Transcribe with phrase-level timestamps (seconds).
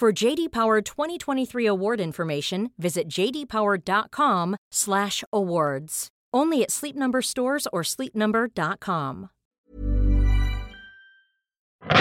[0.00, 6.08] For JD Power 2023 award information, visit jdpower.com/awards.
[6.32, 9.28] Only at Sleep Number stores or sleepnumber.com.
[11.88, 11.94] Ja,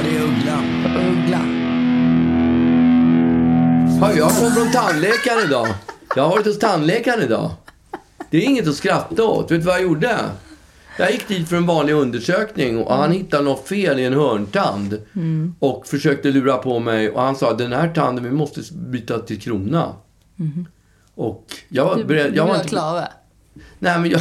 [0.00, 0.62] är Uggla.
[1.08, 1.40] Uggla.
[4.00, 5.68] Oh, ja, jag kom från tandläkaren idag.
[6.16, 7.50] Jag har varit hos tandläkaren idag.
[8.30, 9.50] Det är inget att skratta åt.
[9.50, 10.30] Vet du vad jag gjorde?
[10.98, 14.98] Jag gick dit för en vanlig undersökning och han hittade något fel i en hörntand.
[15.58, 17.10] Och försökte lura på mig.
[17.10, 19.92] Och han sa, den här tanden, vi måste byta till krona.
[21.14, 22.32] Och jag var Du, beredd...
[22.32, 23.08] du Jag vill var inte, klave.
[23.78, 24.20] nej, men jag...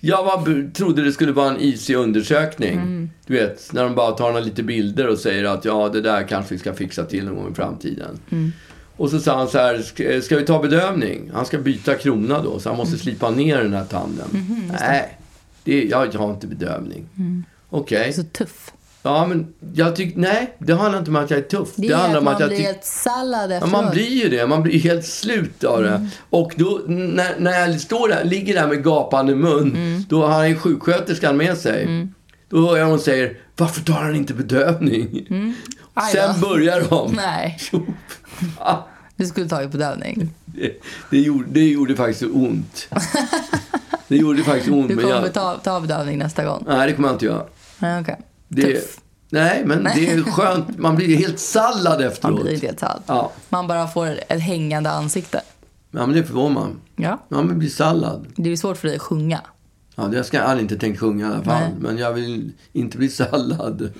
[0.00, 2.72] Jag var, trodde det skulle vara en easy undersökning.
[2.72, 3.10] Mm.
[3.26, 6.28] Du vet, när de bara tar några lite bilder och säger att ja, det där
[6.28, 8.18] kanske vi ska fixa till någon gång i framtiden.
[8.30, 8.52] Mm.
[8.96, 11.30] Och så sa han så här, ska, vi ta bedövning?
[11.34, 12.98] Han ska byta krona då, så han måste Mm.
[13.00, 14.26] slipa ner den här tanden.
[14.32, 15.17] Mhm, Nej,
[15.68, 17.08] det, jag, jag har inte bedövning.
[17.70, 18.12] Okej.
[18.12, 18.72] Så tuff.
[19.02, 21.68] Ja, men jag tycker, nej, det handlar inte om att jag är tuff.
[21.76, 22.70] Det är handlar att om man att jag blir tycker...
[22.70, 23.72] ett sallad Ja, efteråt.
[23.72, 24.46] man blir ju det.
[24.46, 25.88] Man blir helt slut av det.
[25.94, 26.08] Mm.
[26.30, 30.04] Och då, när, när jag står där, ligger där med gapande mun, Mm.
[30.08, 32.06] då har ju sjuksköterskan med sig.
[32.48, 35.26] Då hör jag hon säger, varför tar han inte bedövning?
[35.30, 35.54] Mm.
[36.12, 37.12] Sen börjar de.
[37.12, 37.58] Nej,
[39.16, 40.30] du skulle tagit bedövning.
[40.44, 40.72] det,
[41.10, 42.88] det, gjorde, det gjorde faktiskt ont.
[44.08, 44.88] Det gjorde faktiskt ont.
[44.88, 46.64] Du kommer jag, ta, ta bedövning nästa gång.
[46.66, 47.44] nej, det kommer jag inte göra.
[47.78, 48.16] Nej, okej.
[48.48, 49.00] Det, Tuff.
[49.30, 50.78] Nej, men det är skönt.
[50.78, 52.42] Man blir helt sallad Man efteråt.
[52.42, 53.02] blir inte helt sallad.
[53.06, 53.32] Ja.
[53.48, 55.40] Man bara får ett hängande ansikte.
[55.90, 56.80] ja, men det får man.
[56.96, 57.18] Ja.
[57.28, 58.26] Ja, men blir sallad.
[58.36, 59.40] Det är svårt för dig att sjunga.
[59.94, 61.60] Ja, det ska jag hade inte tänkt sjunga i alla fall.
[61.60, 61.70] Nej.
[61.80, 63.92] Men jag vill inte bli sallad.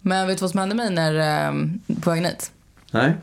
[0.00, 1.14] Men vet du vad som hände mig när,
[1.48, 1.54] eh,
[2.00, 2.50] på vägen hit?
[2.90, 3.14] Nej.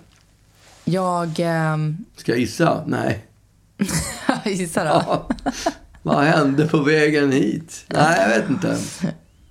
[0.85, 1.39] Jag...
[1.39, 1.77] Eh,
[2.15, 2.83] Ska jag gissa?
[2.87, 3.25] Nej.
[4.45, 4.89] gissa då.
[4.89, 5.27] Ja.
[6.03, 7.85] Vad hände på vägen hit?
[7.87, 8.77] Nej, jag vet inte.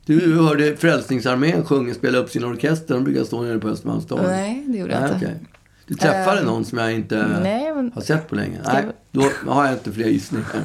[0.06, 2.94] Du hörde Frälsningsarmén sjunga, spela upp sin orkester.
[2.94, 4.26] De brukar stå nere på Östermalmstorg.
[4.26, 5.16] Nej, det gjorde jag inte.
[5.16, 5.36] okej.
[5.86, 8.58] Du träffade Eh, någon som jag inte nej, men- har sett på länge?
[8.64, 10.46] Nej, då har jag inte fler gissningar.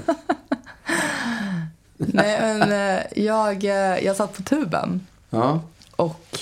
[1.97, 5.61] Nej, men eh, jag, eh, jag satt på tuben Ja.
[5.95, 6.39] och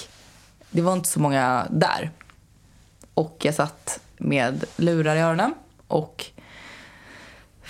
[0.72, 2.12] det var inte så många där.
[3.14, 5.54] Och jag satt med lurar i öronen
[5.88, 6.26] och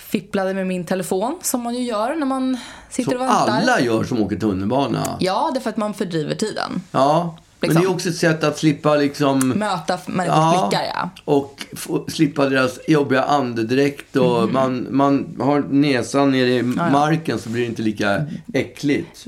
[0.08, 2.58] fipplade med min telefon som man ju gör när man
[2.90, 3.60] sitter Som och väntar.
[3.62, 5.16] alla gör som åker tunnelbana.
[5.20, 6.82] Ja, det är för att man fördriver tiden.
[6.90, 7.36] Ja.
[7.60, 7.82] Men Liksom.
[7.82, 9.48] det är också ett sätt att slippa liksom...
[9.48, 11.10] Möta människors blickar, ja.
[11.24, 14.52] Och få, slippa deras jobbiga andedräkt och Mhm.
[14.52, 18.24] man, man har näsan nere i marken så blir det inte lika
[18.54, 19.26] äckligt.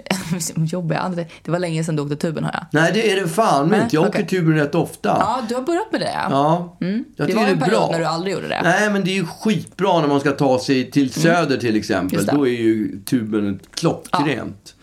[0.73, 1.25] Jobbiga andra.
[1.45, 2.65] Det var länge sedan du åkte tuben, har jag.
[2.83, 3.97] Nej, det är det fan Nej, inte.
[3.97, 4.23] Jag okej.
[4.25, 5.09] åker tuben rätt ofta.
[5.21, 6.27] Ja, du har börjat med det, ja.
[6.31, 6.77] Ja,
[7.17, 7.89] jag Det var en period bra.
[7.93, 8.61] när du aldrig gjorde det.
[8.63, 12.09] Nej, men det är ju skitbra när man ska ta sig till Söder till exempel.
[12.09, 12.15] Mm.
[12.19, 12.37] Just det.
[12.37, 14.75] Då är ju tuben klockrent.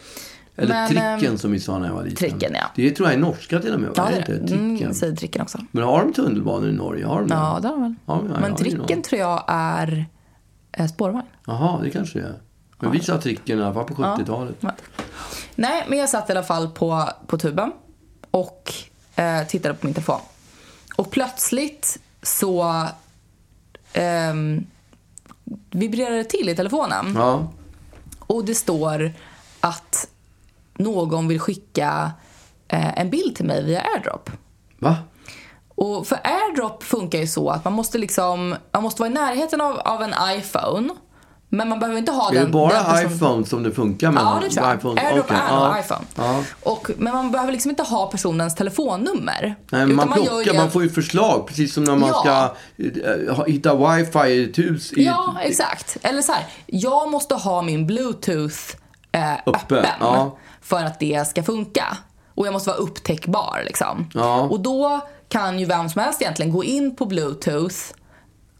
[0.57, 2.15] Eller Men, tricken ehm, som vi sa när jag var liten.
[2.15, 2.65] tricken, ja.
[2.75, 3.89] Det tror jag är norska till och med.
[3.95, 4.37] Ja, det det?
[4.37, 4.47] det.
[4.47, 4.77] Tricken.
[4.77, 5.59] Mm, säger tricken också.
[5.71, 7.05] Men har de tunnelbanor i Norge?
[7.05, 7.35] Har de det?
[7.35, 7.95] Ja, det har de väl.
[8.05, 10.05] Ja, ja, ja, Men är tricken tror jag är
[10.71, 11.27] eh, spårvagn.
[11.47, 12.35] Jaha, det kanske det är.
[12.79, 14.55] Men vi sa tricken i alla fall på 70-talet.
[14.59, 14.71] Ja.
[15.55, 17.71] Nej, men jag satt i alla fall på, på tuben
[18.31, 18.73] och
[19.15, 20.19] eh, tittade på min telefon.
[20.95, 22.83] Och plötsligt så
[23.93, 24.65] ehm,
[25.71, 27.13] vibrerade det till i telefonen.
[27.15, 27.51] Ja.
[28.19, 29.11] Och det står
[29.59, 30.07] att
[30.77, 32.11] någon vill skicka
[32.67, 34.29] eh, en bild till mig via airdrop.
[34.79, 34.95] Va?
[35.75, 39.61] Och för airdrop funkar ju så att man måste liksom, man måste vara i närheten
[39.61, 40.89] av, av en iPhone.
[41.49, 44.11] Men man behöver inte ha Är den det bara den person- iPhone som det funkar
[44.11, 44.23] med?
[44.23, 44.75] Ja, det tror jag.
[44.77, 45.01] iPhone?
[45.01, 45.67] AirDrop Okej, är ja.
[45.67, 46.05] nog iPhone.
[46.15, 46.43] Ja.
[46.63, 49.55] Och, men man behöver liksom inte ha personens telefonnummer.
[49.71, 51.47] Nej, men man ju plockar, det- man får ju förslag.
[51.47, 52.19] Precis som när man Ja.
[52.19, 54.93] ska eh, hitta wifi i ett hus.
[54.93, 55.97] I Ja, ett, exakt.
[56.01, 58.57] Eller så här, jag måste ha min bluetooth
[59.11, 60.37] eh, Uppe, öppen ja.
[60.65, 61.97] För att det ska funka.
[62.35, 64.09] Och jag måste vara upptäckbar liksom.
[64.13, 64.41] Ja.
[64.41, 67.75] Och då kan ju vem som helst egentligen gå in på bluetooth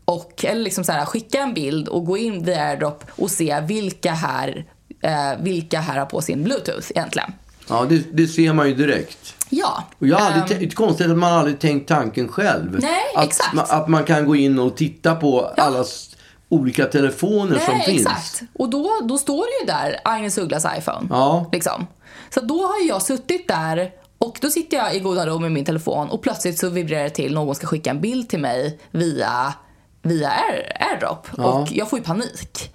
[0.06, 3.60] och eller liksom så här, skicka en bild och gå in via airdrop och se
[3.62, 4.66] vilka här,
[5.02, 7.32] eh, vilka här har på sin bluetooth egentligen.
[7.70, 9.34] Ja, det, det ser man ju direkt.
[9.50, 9.84] Ja.
[10.00, 12.80] Och jag har Ehm, aldrig, um, konstigt att man aldrig tänkt tanken själv.
[12.82, 13.54] Nej, att, exakt.
[13.56, 16.16] ma- Att man kan gå in och titta på allas
[16.50, 18.02] olika telefoner som Nej, finns.
[18.02, 18.42] exakt.
[18.54, 21.08] Och då, då står det ju där Agnes Ugglas iPhone.
[21.10, 21.50] Ja.
[21.52, 21.88] Liksom.
[22.30, 25.66] Så då har jag suttit där och då sitter jag i goda ro med min
[25.66, 29.54] telefon och plötsligt så vibrerar det till någon ska skicka en bild till mig via,
[30.02, 31.28] via Air, AirDrop.
[31.38, 31.44] Ja.
[31.44, 32.72] Och jag får ju panik.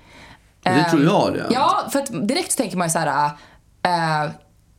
[0.63, 1.47] Det tror jag det.
[1.51, 3.31] Ja, för att direkt så tänker man ju så här...
[3.83, 4.31] eh,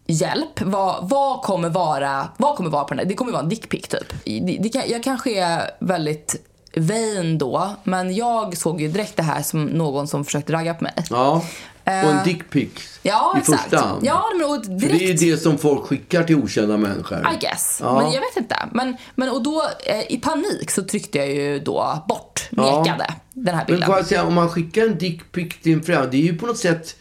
[0.07, 3.06] hjälp, vad, vad, kommer vara, vad kommer vara på den här?
[3.06, 4.13] Det kommer vara en dickpic typ.
[4.25, 9.23] Det, det, kan- jag kanske är väldigt vain då, men jag såg ju direkt det
[9.23, 10.94] här som någon som försökte ragga på mig.
[11.09, 11.41] Ja.
[11.86, 13.62] Och en Eh, dickpic Ja, i exakt.
[13.63, 14.06] första hand.
[14.06, 15.19] Ja, men och För det är ju direkt...
[15.22, 17.28] det som folk skickar till okända människor.
[17.33, 17.78] I guess.
[17.83, 18.01] Ja.
[18.01, 18.56] Men jag vet inte.
[18.74, 22.80] Men, men och då eh, i panik så tryckte jag ju då bort, Ja.
[22.83, 23.88] nekade den här Men bilden.
[23.88, 26.45] får jag säga, om man skickar en dickpic till en främling, det är ju på
[26.45, 26.95] något sätt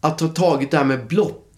[0.00, 1.08] att ha tagit det här med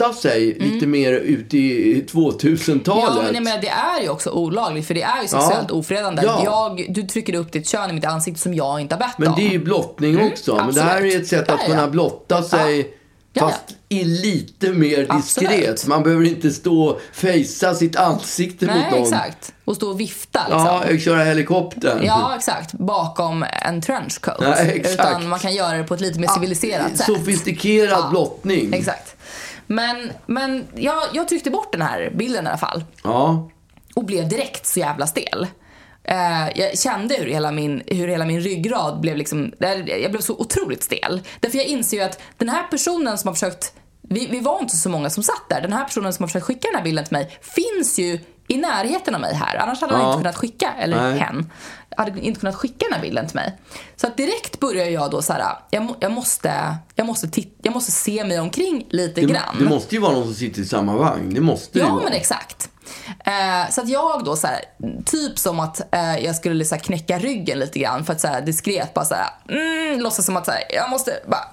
[0.03, 3.05] blotta sig lite mer ut i 2000-talet.
[3.11, 3.17] Mm.
[3.17, 6.23] Ja, men jag menar, det är ju också olagligt för det är ju sexuellt ofredande.
[6.25, 6.41] Ja.
[6.45, 9.29] Jag, du trycker upp ditt kön i mitt ansikte som jag inte har bett Men
[9.29, 9.35] om.
[9.37, 10.57] det är ju blottning också.
[10.57, 11.15] Men det här absolut.
[11.15, 11.67] är ett sätt att Ja, ja.
[11.75, 12.95] kunna blotta sig
[13.35, 15.11] Ja, fast i lite mer diskret.
[15.11, 15.87] Absolut.
[15.87, 19.03] Man behöver inte stå och fejsa sitt ansikte Nej, mot någon.
[19.03, 19.53] exakt.
[19.65, 20.81] Och stå och vifta liksom.
[20.91, 22.01] Ja, köra helikopter.
[22.05, 22.73] Ja, exakt.
[22.73, 24.41] Bakom en trenchcoat.
[24.41, 24.95] Nej, exakt.
[24.95, 27.07] Utan man kan göra det på ett lite mer civiliserat sätt.
[27.07, 28.09] Sofistikerad Ja.
[28.11, 28.73] blottning.
[28.75, 29.17] Exakt.
[29.73, 32.85] Men, men jag, jag tryckte bort den här bilden i alla fall.
[33.05, 33.51] Ja.
[33.95, 35.47] och blev direkt så jävla stel.
[36.05, 40.35] Eh, jag kände hur hela, min, hur hela min ryggrad blev liksom, jag blev så
[40.35, 41.21] otroligt stel.
[41.41, 43.73] Därför jag inser ju att den här personen som har försökt,
[44.03, 46.47] vi, vi var inte så många som satt där, den här personen som har försökt
[46.47, 48.19] skicka den här bilden till mig finns ju
[48.53, 49.57] i närheten av mig här.
[49.57, 50.09] Annars hade han Ja.
[50.13, 51.19] inte kunnat skicka, eller Nej.
[51.19, 51.51] hen,
[51.97, 53.59] hade inte kunnat skicka den här bilden till mig.
[53.97, 57.29] Så att direkt börjar jag då så här, jag, jag, måste, jag, måste
[57.63, 59.57] jag måste se mig omkring lite Det, grann.
[59.59, 61.35] det måste ju vara någon som sitter i samma vagn.
[61.35, 62.05] Det måste det ju Ja, vara.
[62.05, 62.69] men exakt.
[63.25, 64.61] Eh, så att jag då så här,
[65.05, 68.27] typ som att eh, jag skulle så här, knäcka ryggen lite grann för att så
[68.29, 71.45] här, diskret bara så här, mm, låtsas som att så här, jag måste bara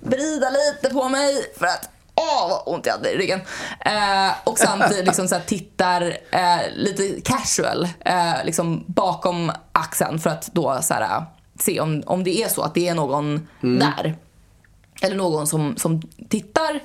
[0.00, 3.40] vrida lite på mig för att Åh, vad ont jag hade i ryggen.
[3.80, 10.30] Eh, och samtidigt liksom så här, tittar eh, lite casual eh, liksom bakom axeln för
[10.30, 11.24] att då så här,
[11.58, 14.16] se om, om det är så att det är någon där.
[15.02, 16.80] Eller någon som, som tittar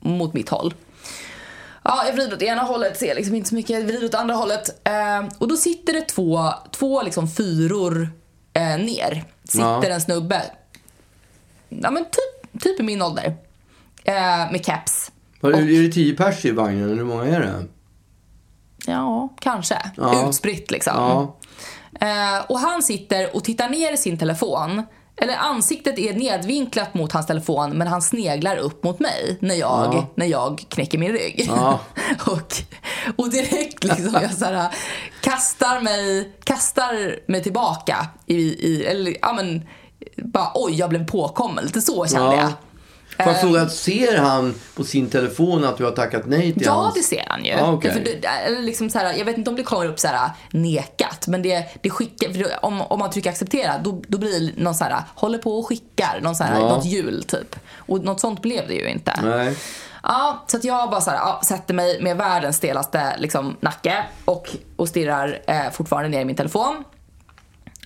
[0.00, 0.74] mot mitt håll.
[1.84, 3.70] Ja, jag vrider åt ena hållet, ser liksom inte så mycket.
[3.78, 4.88] Jag vrider åt andra hållet.
[4.88, 8.10] Eh, och då sitter det två, två liksom fyror
[8.52, 9.24] eh, ner.
[9.44, 9.84] Sitter Ja.
[9.94, 10.42] en snubbe.
[11.68, 13.36] Ja, men typ, typ i min ålder.
[14.06, 15.12] Eh, med keps.
[15.40, 16.84] Var Och- är det tio pers i vagnen?
[16.84, 17.64] eller Hur många är det?
[18.86, 19.78] Ja, kanske.
[19.96, 20.28] Ja.
[20.28, 20.92] Utspritt liksom.
[20.96, 21.36] Ja.
[22.06, 24.82] Eh, och han sitter och tittar ner i sin telefon.
[25.16, 29.94] Eller ansiktet är nedvinklat mot hans telefon men han sneglar upp mot mig när jag,
[29.94, 30.06] Ja.
[30.14, 31.50] när jag knäcker min rygg.
[31.56, 31.80] Ja.
[32.26, 32.54] och,
[33.16, 34.74] och direkt liksom jag så här,
[35.22, 39.66] kastar, mig, kastar mig tillbaka i, i eller ja men
[40.16, 41.64] bara oj jag blev påkommen.
[41.64, 42.42] Lite så kände Ja.
[42.42, 42.52] jag.
[43.16, 46.62] Får jag Eh, fråga, ser han på sin telefon att du har tackat nej till
[46.66, 46.94] Ja, hans...
[46.94, 47.50] det ser han ju.
[47.50, 47.90] Ja, okej.
[47.90, 51.26] Därför det, liksom så här, jag vet inte om det kommer upp så här nekat,
[51.26, 54.74] men det, det skickar, för om, om man trycker acceptera då, då blir det någon
[54.74, 56.68] så här, håller på och skickar, någon så här, Ja.
[56.68, 57.56] något hjul typ.
[57.76, 59.12] Och något sånt blev det ju inte.
[59.22, 59.56] Nej.
[60.02, 64.04] Ja, så att jag bara så här, ja, sätter mig med världens stelaste liksom, nacke
[64.24, 66.84] och, och stirrar eh, fortfarande ner i min telefon.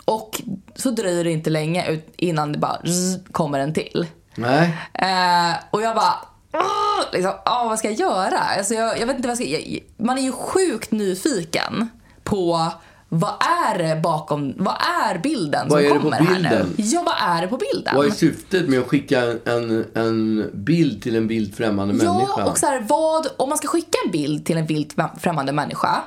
[0.04, 0.43] Och
[0.76, 4.07] så dröjer det inte länge ut innan det bara zzz, kommer en till.
[4.40, 4.76] Nej.
[4.94, 6.14] Eh, och jag bara,
[6.52, 8.38] "Åh!" liksom, "Åh, vad ska jag göra?
[8.38, 11.88] Alltså jag, jag vet inte vad jag ska, jag, man är ju sjukt nyfiken
[12.25, 12.73] på
[13.12, 13.35] vad
[13.70, 16.66] är det bakom, vad är bilden Vad som är kommer här nu?
[16.76, 17.97] Ja, vad är det på bilden?
[17.97, 22.35] Vad är syftet med att skicka en, en bild till en vilt främmande människa?
[22.38, 25.52] Ja, och så här, vad, om man ska skicka en bild till en vilt främmande
[25.52, 26.02] människa.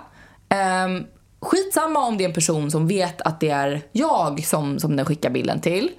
[0.85, 1.05] Um,
[1.39, 5.05] skitsamma om det är en person som vet att det är jag som, som den
[5.05, 5.89] skickar bilden till.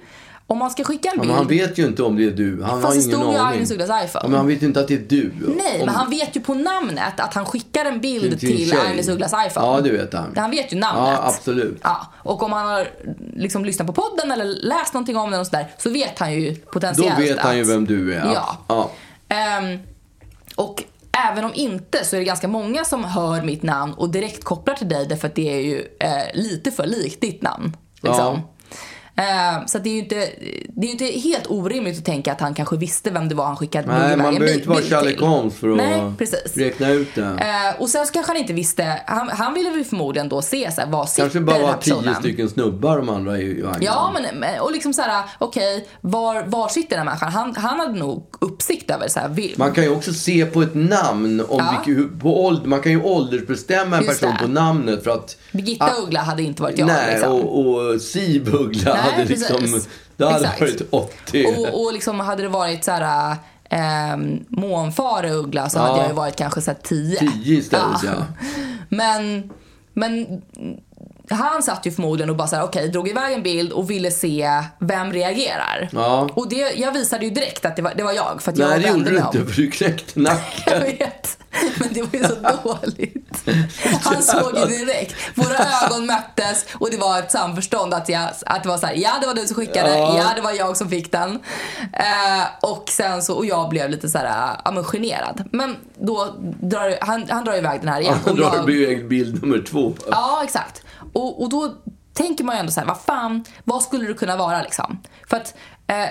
[0.47, 1.27] Om man ska skicka en Ja, bild...
[1.27, 2.63] men han vet ju inte om det är du.
[2.63, 3.59] Han Fast har det ingen stod ju aning.
[3.61, 4.09] Agnes iPhone.
[4.13, 5.31] Ja, men han vet ju inte att det är du.
[5.57, 8.77] Nej, Om- men han vet ju på namnet att han skickar en bild Till till.
[8.79, 9.67] Agnes Ugglas iPhone.
[9.67, 10.33] Ja, det vet han.
[10.35, 11.19] Han vet ju namnet.
[11.21, 11.79] Ja, absolut.
[11.83, 12.87] Ja, och om han har
[13.35, 16.51] liksom lyssnat på podden eller läst någonting om den och sådär så vet han ju
[16.51, 18.25] Då potentiellt vet han ju att- vem du är.
[18.33, 18.57] Ja.
[18.67, 18.89] ja.
[19.29, 19.79] Ehm,
[20.55, 20.83] och
[21.29, 24.75] även om inte så är det ganska många som hör mitt namn och direkt kopplar
[24.75, 27.77] till dig därför att det är ju eh, lite för likt ditt namn.
[28.01, 28.41] Liksom.
[29.17, 30.29] Eh, så det är ju inte,
[30.69, 33.57] det är inte helt orimligt att tänka att han kanske visste vem det var han
[33.57, 35.23] skickade Nej, man behöver inte vara Sherlock till.
[35.27, 36.57] Holmes för att Nej, precis.
[36.57, 37.21] räkna ut det.
[37.21, 40.71] Eh, och sen så kanske han inte visste, han, han ville väl förmodligen då se
[40.71, 43.81] så här, vad sitter Kanske bara var tio stycken snubbar de andra i vagnen.
[43.81, 47.31] Ja, men, och liksom så här, okej, var, var sitter den här människan?
[47.31, 50.61] Han, han hade nog uppsikt över så här, vi, Man kan ju också se på
[50.61, 51.83] ett namn, om Ja.
[51.85, 54.45] vilket, på ålder, man kan ju åldersbestämma en Just person det.
[54.45, 55.37] på namnet för att...
[55.51, 56.87] Birgitta Ah, Uggla hade inte varit jag.
[56.87, 57.31] Nej, liksom.
[57.31, 57.59] och,
[57.93, 59.57] och Siv Uggla hade liksom...
[59.57, 59.87] precis.
[60.17, 60.61] Det hade Exakt.
[60.61, 61.45] varit 80.
[61.57, 63.35] Och, och liksom hade det varit så här
[63.69, 65.97] eh, månfare Uggla så hade Ja.
[66.01, 67.19] jag ju varit kanske så här 10.
[67.19, 68.11] 10 istället, ja.
[68.89, 69.49] Men,
[69.93, 70.41] men
[71.29, 74.11] han satt ju förmodligen och bara så här, okej, drog iväg en bild och ville
[74.11, 75.89] se vem reagerar.
[75.93, 76.29] Ja.
[76.33, 78.67] Och det, jag visade ju direkt att det var, det var jag för att Nej,
[78.67, 80.81] jag det vände gjorde du inte för du knäckte Jag nacken.
[80.81, 81.37] vet,
[81.79, 83.14] men det var ju så dåligt.
[84.03, 85.15] Han såg ju direkt.
[85.35, 88.93] Våra ögon möttes och det var ett samförstånd att, jag, att det var så här,
[88.95, 90.17] ja det var du som skickade, Ja.
[90.17, 91.39] ja, det var jag som fick den.
[91.93, 95.43] Eh, och sen så, och jag blev lite så här, ja men generad.
[95.51, 98.17] Men då drar han, han drar iväg den här igen.
[98.25, 99.93] Han drar iväg bild nummer två.
[100.11, 100.81] Ja, exakt.
[101.13, 101.73] Och, och då
[102.13, 104.99] tänker man ju ändå så här, vad fan, vad skulle det kunna vara liksom?
[105.29, 105.55] För att
[105.87, 106.05] eh,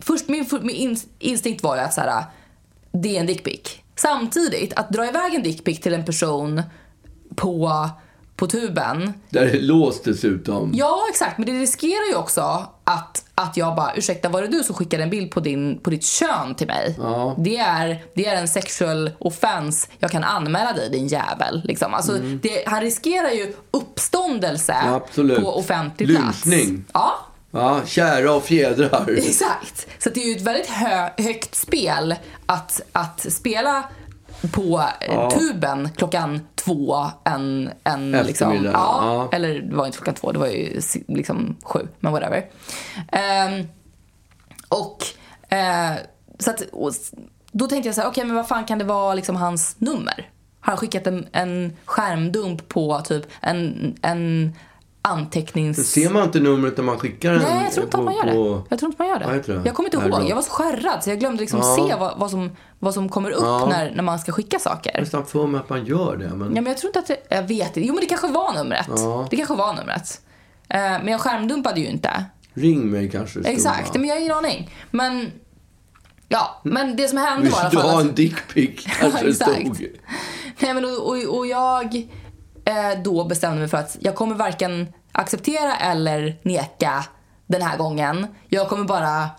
[0.00, 2.24] först, min, min ins- instinkt var ju att så här,
[2.92, 3.60] det är en dickpic.
[4.02, 6.62] Samtidigt, att dra iväg en dickpic till en person
[7.36, 7.88] på,
[8.36, 9.12] på tuben.
[9.30, 10.70] Där är låst dessutom.
[10.74, 11.38] Ja, exakt.
[11.38, 15.02] Men det riskerar ju också att, att jag bara, ursäkta, var det du som skickade
[15.02, 16.96] en bild på, din, på ditt kön till mig?
[16.98, 17.34] Ja.
[17.38, 19.88] Det, är, det är en sexual offense.
[19.98, 21.62] Jag kan anmäla dig, din jävel.
[21.64, 21.94] Liksom.
[21.94, 25.30] Alltså, det, han riskerar ju uppståndelse Mm.
[25.30, 26.46] Ja, på offentlig plats.
[26.46, 26.84] Lynchning.
[26.92, 27.12] Ja,
[27.54, 29.10] Ja, kära och fjädrar.
[29.16, 30.02] Exakt.
[30.02, 32.14] Så det är ju ett väldigt hö högt spel
[32.46, 33.84] att, att spela
[34.52, 39.28] på eh, tuben klockan två en, en liksom, ja, ja.
[39.32, 42.50] Eller det var inte klockan två, det var ju liksom sju, men whatever.
[43.12, 43.68] Ehm,
[44.68, 45.04] och,
[45.52, 45.92] eh,
[46.38, 46.92] så att, och,
[47.52, 50.30] då tänkte jag så här, okej men vad fan kan det vara liksom hans nummer?
[50.60, 54.52] Har han skickat en, en skärmdump på typ en, en
[55.02, 55.90] antecknings...
[55.92, 57.42] Ser man inte numret när man skickar den?
[57.42, 58.62] Nej, jag tror inte på, att man gör det.
[58.70, 59.24] Jag tror inte man gör det.
[59.26, 59.62] Vad heter det?
[59.64, 60.28] Jag kommer inte ihåg.
[60.30, 61.76] Jag var så skärrad så jag glömde liksom Ja.
[61.88, 63.66] se vad, vad, som, vad som kommer upp Ja.
[63.70, 64.90] när, när man ska skicka saker.
[64.90, 66.28] Jag har nästan för mig att man gör det.
[66.28, 66.40] Men...
[66.40, 67.80] Ja, men jag tror inte att det, Jag vet inte.
[67.80, 68.86] Jo, men det kanske var numret.
[68.96, 69.26] Ja.
[69.30, 70.20] Det kanske var numret.
[70.68, 72.24] Eh, men jag skärmdumpade ju inte.
[72.54, 73.40] Ring mig kanske.
[73.44, 73.94] Exakt, va?
[74.00, 74.70] men jag har ingen aning.
[74.90, 75.30] Men,
[76.28, 78.84] ja, men det som hände var i alla du fall ha att- en dickpic?
[79.00, 79.50] Kanske det exakt.
[79.52, 79.86] stod.
[80.58, 82.08] Nej, men och, och, och jag
[83.04, 87.04] då bestämde mig för att jag kommer varken acceptera eller neka
[87.46, 88.26] den här gången.
[88.48, 89.30] Jag kommer bara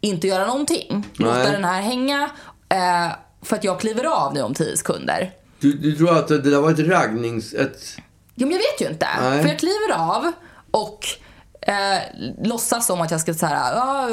[0.00, 1.08] inte göra någonting.
[1.14, 1.52] Låta Nej.
[1.52, 2.30] den här hänga.
[2.68, 5.32] Eh, för att jag kliver av nu om 10 sekunder.
[5.60, 7.54] Du, du tror att det där var ett raggnings...
[7.54, 7.96] Ett...
[8.34, 9.08] Jo, men jag vet ju inte.
[9.20, 9.42] Nej.
[9.42, 10.32] För jag kliver av
[10.70, 11.06] och
[11.66, 11.98] eh,
[12.42, 14.08] låtsas som att jag ska så här, ah,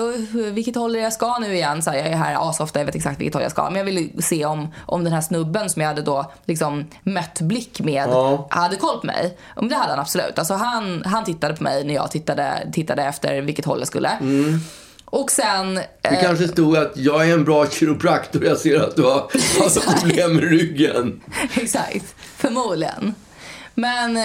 [0.51, 1.81] vilket håll jag ska nu igen?
[1.81, 3.63] Så här, jag är här asofta, jag vet exakt vilket håll jag ska.
[3.63, 7.41] Men jag ville se om, om den här snubben som jag hade då liksom mött
[7.41, 8.47] blick med Ja.
[8.49, 9.37] hade koll på mig.
[9.55, 10.39] Om det hade han absolut.
[10.39, 14.09] Alltså han, han tittade på mig när jag tittade, tittade efter vilket håll jag skulle.
[14.09, 14.59] Mm.
[15.05, 15.75] Och sen...
[15.75, 18.45] Det eh, kanske stod att jag är en bra kiropraktor.
[18.45, 19.11] Jag ser att du har,
[19.59, 21.21] har problem med ryggen.
[21.55, 23.15] Exakt, förmodligen.
[23.75, 24.23] Men eh,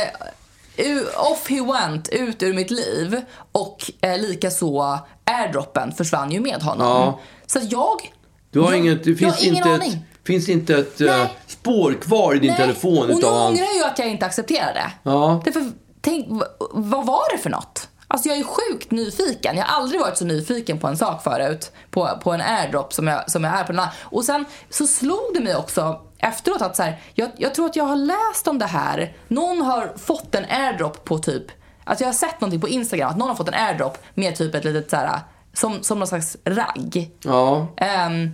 [1.16, 3.20] off he went, ut ur mitt liv.
[3.52, 6.87] Och eh, likaså airdroppen försvann ju med honom.
[6.87, 7.20] Ja.
[7.47, 8.12] Så jag...
[8.50, 9.92] Du har jag, inget, det jag finns ingen inte, aning.
[9.92, 11.23] ett, finns inte ett Nej.
[11.23, 12.61] eh, spår kvar i din Nej.
[12.61, 14.92] telefon Och nu utav ångrar jag ju att jag inte accepterade.
[15.02, 15.42] Ja.
[15.44, 15.70] Därför,
[16.00, 16.42] tänk,
[16.73, 17.88] vad var det för något?
[18.11, 19.56] Alltså jag är sjukt nyfiken.
[19.56, 21.73] Jag har aldrig varit så nyfiken på en sak förut.
[21.90, 23.90] På, på en airdrop som jag, som jag är på den här.
[24.02, 27.76] Och sen så slog det mig också efteråt att så här, jag, jag tror att
[27.76, 29.12] jag har läst om det här.
[29.28, 31.44] Någon har fått en airdrop på typ,
[31.84, 34.54] alltså jag har sett någonting på Instagram att någon har fått en airdrop med typ
[34.54, 35.20] ett litet så här,
[35.52, 37.10] som, som någon slags ragg.
[37.22, 37.66] Ja.
[37.76, 38.30] Ehm,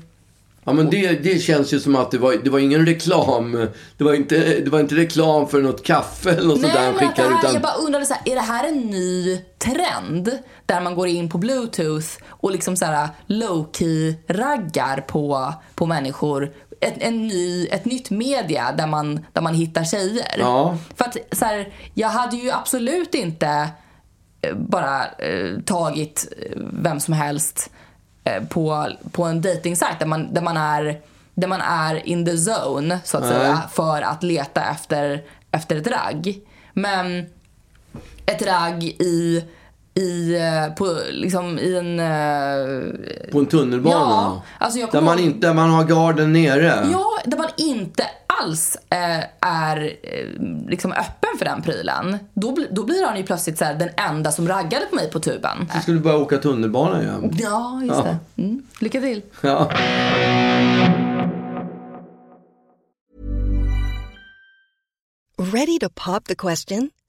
[0.66, 3.68] Ja, men det, det känns ju som att det var, det var ingen reklam.
[3.96, 6.94] Det var inte, det var inte reklam för något kaffe eller något sånt där han
[6.94, 7.28] skickade.
[7.28, 10.38] här, Utan, jag bara undrade så här, är det här en ny trend?
[10.66, 16.52] Där man går in på bluetooth och liksom så här low-key raggar på, på människor.
[16.84, 20.36] Ett, en ny, ett nytt media där man, där man hittar tjejer.
[20.38, 20.76] Ja.
[20.96, 23.70] För att så här, jag hade ju absolut inte
[24.40, 27.70] eh, bara eh, tagit eh, vem som helst
[28.24, 31.00] eh, på, på en dating där man, där man är
[31.34, 33.32] där man är in the zone så att Nej.
[33.32, 36.40] säga för att leta efter, efter ett ragg.
[36.72, 37.26] Men
[38.26, 39.44] ett ragg i,
[39.94, 42.00] i, eh, på, liksom, i en...
[42.00, 43.96] eh, på en tunnelbana.
[44.00, 46.88] Ja, alltså jag där, man ihåg- inte, där man har garden nere.
[46.92, 48.04] Ja, där man inte
[48.42, 50.28] alls eh, är eh,
[50.68, 54.32] liksom öppen för den prylen, då, då blir han ju plötsligt så här, den enda
[54.32, 55.68] som raggade på mig på tuben.
[55.74, 57.30] Så skulle du börja åka tunnelbana igen.
[57.42, 58.16] Ja, just Ja.
[58.34, 58.42] det.
[58.42, 58.62] Mm.
[58.80, 59.22] Lycka till.
[59.40, 59.70] Ja.
[65.38, 66.90] Ready to pop the question?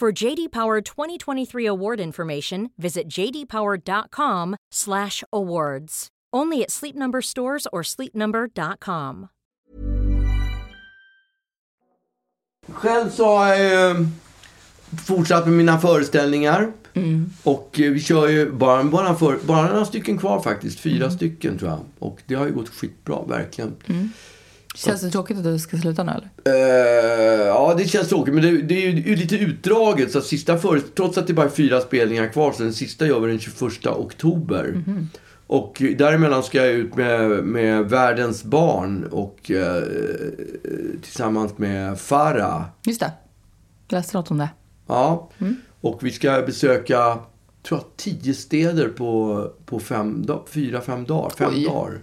[0.00, 6.08] For JD Power 2023 award information, visit jdpower.com/awards.
[6.36, 9.28] Only at Sleep Number stores or sleepnumber.com.
[12.68, 13.96] Själv så har jag ju eh,
[15.06, 16.72] fortsatt med mina föreställningar.
[16.94, 17.30] Mm.
[17.42, 20.80] Och eh, vi kör ju bara, bara, för, bara några stycken kvar faktiskt.
[20.80, 21.10] Fyra mm.
[21.10, 21.80] stycken tror jag.
[21.98, 23.76] Och det har ju gått skitbra, verkligen.
[23.86, 24.10] Mm.
[24.74, 26.30] Känns det tråkigt att du ska sluta nu eller?
[26.44, 28.34] Eh, ja, det känns tråkigt.
[28.34, 30.12] Men det, det är ju lite utdraget.
[30.12, 33.06] Så att sista för, trots att det bara är fyra spelningar kvar, så den sista
[33.06, 34.82] gör vi den 21 oktober.
[35.46, 39.82] Och däremellan ska jag ut med, med Världens barn och eh,
[41.02, 42.64] tillsammans med Farah.
[42.86, 43.12] Just det.
[43.88, 44.48] Jag läste något om det.
[44.86, 45.30] Ja.
[45.80, 47.18] Och vi ska besöka,
[47.62, 51.30] tror jag, tio städer på, på fem, fyra, fem dagar.
[51.30, 51.64] Fem Oj.
[51.64, 52.00] dagar.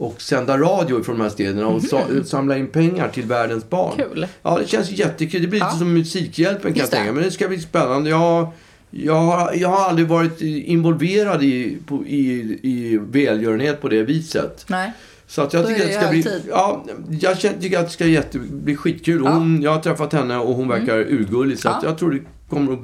[0.00, 3.92] Och sända radio från de här städerna och sa, samla in pengar till världens barn.
[3.96, 4.26] Kul.
[4.42, 5.42] Ja, det känns jättekul.
[5.42, 5.78] Det blir lite Ja.
[5.78, 8.10] som Musikhjälpen kan jag tänka Men det ska bli spännande.
[8.10, 8.48] Jag,
[8.90, 14.64] jag, har, jag har aldrig varit involverad i, på, i, i välgörenhet på det viset.
[14.68, 14.92] Nej.
[15.26, 16.22] Så att jag Då tycker att det ska bli...
[16.22, 16.42] tid.
[16.48, 16.84] Ja,
[17.20, 19.26] jag tycker att det ska jätte, bli skitkul.
[19.26, 21.58] Hon, Jag har träffat henne och hon verkar urgullig.
[21.58, 21.84] Så att Mm.
[21.84, 21.90] Ja.
[21.90, 22.78] jag tror det kommer att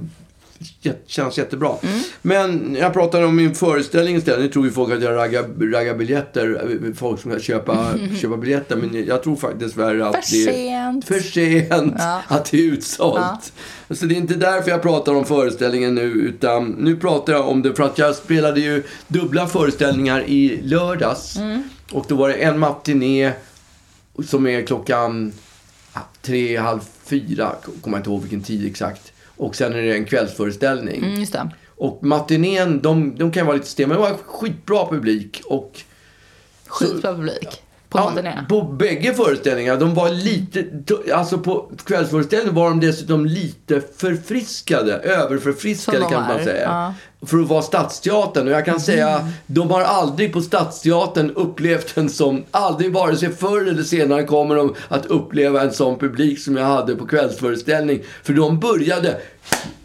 [1.07, 1.73] kännas jättebra.
[1.83, 2.01] Mm.
[2.23, 4.41] Men jag pratade om min föreställning istället.
[4.41, 6.63] Nu tror ju folk att jag raggar, raggar biljetter.
[6.89, 7.87] eh, Folk som ska köpa,
[8.21, 8.77] köpa biljetter.
[8.77, 11.05] Men jag tror faktiskt dessvärre att För det är sent.
[11.05, 11.95] för sent.
[11.99, 12.23] Ja.
[12.29, 13.53] Att det är utsålt.
[13.91, 16.03] Så det är inte därför jag pratar om föreställningen nu.
[16.13, 21.37] Utan nu pratar jag om det för att jag spelade ju dubbla föreställningar i lördags.
[21.37, 21.63] Mm.
[21.93, 23.33] Och då var det en matiné
[24.27, 25.33] som är klockan
[26.23, 27.53] tre, halv fyra.
[27.81, 29.13] Kommer jag inte ihåg vilken tid exakt.
[29.37, 31.05] Och sen är det en kvällsföreställning.
[31.05, 31.51] Mm, just det.
[31.77, 33.89] Och matinén, de, de kan vara lite stela.
[33.89, 35.43] Men det var skitbra publik.
[35.47, 35.81] Och
[36.67, 37.49] Skitbra publik.
[37.89, 38.45] På Ja, matiné.
[38.49, 39.79] på bägge föreställningarna.
[39.81, 40.65] De var lite,
[41.15, 44.93] alltså på kvällsföreställningen var de dessutom lite förfriskade.
[44.95, 46.63] Överförfriskade de kan man säga.
[46.63, 46.95] ja.
[47.27, 48.47] För att vara Stadsteatern.
[48.49, 53.33] Och jag kan säga, de har aldrig på Stadsteatern upplevt en sån, aldrig vare sig
[53.37, 58.03] förr eller senare kommer de att uppleva en sån publik som jag hade på kvällsföreställning.
[58.23, 59.17] För de började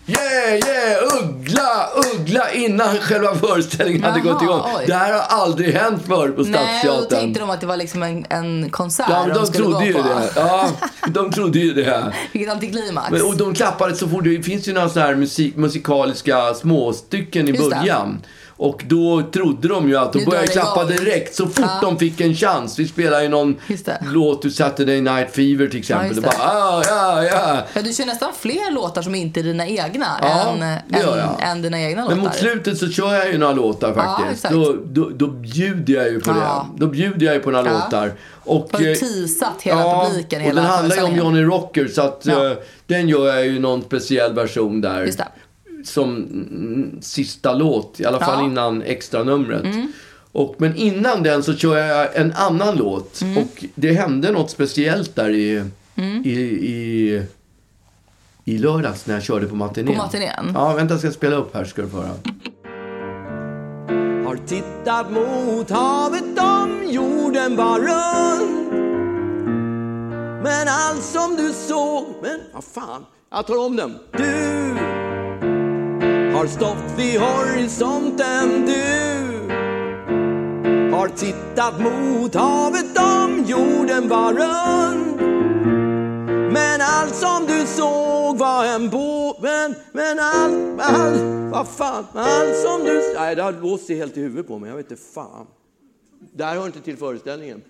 [0.10, 4.62] Yeah, yeah, uggla, uggla innan själva föreställningen hade Jaha, gått igång.
[4.78, 4.84] oj.
[4.88, 7.00] Det här har aldrig hänt förr på Nej, och Stadsteatern.
[7.02, 9.94] då tänkte de att det var liksom en, en konsert Ja, de skulle trodde ju
[9.94, 10.02] på.
[10.02, 10.30] det.
[10.36, 10.70] Ja,
[11.08, 12.14] de trodde ju det.
[12.34, 13.12] Vilket antiklimax.
[13.12, 14.24] Men, och de klappade så fort.
[14.24, 17.76] Det finns ju några sådana här musik, musikaliska småstycken i Just det.
[17.76, 18.22] början.
[18.62, 20.96] Och då trodde de ju att de började klappa igång.
[20.96, 21.80] direkt så fort Ja.
[21.82, 22.80] de fick en chans.
[22.80, 23.56] Vi spelade ju någon
[24.14, 26.16] låt ur Saturday Night Fever till Ja, exempel.
[26.16, 27.58] det bara, ah, ja, ja.
[27.74, 31.62] Ja, du kör nästan fler låtar som inte är dina egna Ja, än, än, än
[31.62, 32.22] dina egna Men låtar.
[32.22, 34.32] mot slutet så kör jag ju några låtar faktiskt.
[34.46, 34.54] exakt.
[34.54, 36.68] då, då, då bjuder jag ju på Ja.
[36.74, 36.86] det.
[36.86, 37.74] Då bjuder jag ju på några Ja.
[37.74, 38.14] låtar.
[38.44, 41.16] Och, Har eh, teasat hela publiken och den handlar ju om?
[41.16, 42.46] Johnny Rocker så att Ja.
[42.46, 45.12] eh, den gör jag ju någon speciell version där.
[45.90, 48.40] Som mm, sista låt, i alla fall Ja.
[48.40, 48.52] Mm.
[48.52, 49.66] innan extra numret.
[50.32, 53.22] Och, men innan den så kör jag en annan låt.
[53.22, 53.38] Mm.
[53.38, 55.64] Och det hände något speciellt där i,
[56.24, 56.32] i,
[56.70, 57.24] i,
[58.46, 59.96] i lördags när jag körde på matinén.
[59.96, 60.52] På matinén?
[60.54, 62.16] Ja, vänta jag ska spela upp här ska du få höra.
[64.26, 68.74] Har tittat mot havet om jorden var rund
[70.44, 74.89] Men allt som du såg, men vad fan, jag tar om den Du
[76.40, 78.84] har stått vid horisonten du
[80.92, 85.22] Har tittat mot havet om jorden var rund
[86.54, 92.58] Men allt som du såg var en båt Men, men allt, allt, vad fan, allt
[92.58, 93.14] som du...
[93.16, 95.48] Nej, det har låst helt i huvudet på mig, jag vet inte fan.
[96.34, 97.62] Det här hör inte till föreställningen.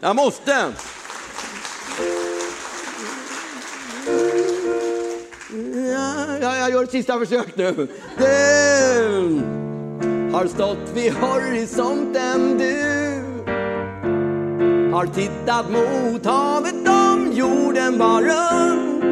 [0.00, 0.72] Jag måste!
[6.44, 7.88] Jag gör ett sista försök nu.
[8.18, 9.42] Du
[10.32, 13.04] har stått vid horisonten du
[14.94, 19.04] har tittat mot havet om jorden var rund.